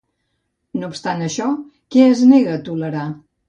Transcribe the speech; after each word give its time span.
No 0.83 0.89
obstant 0.93 1.21
això, 1.27 1.51
què 1.97 2.09
es 2.17 2.27
nega 2.33 2.57
a 2.59 2.67
tolerar? 2.73 3.09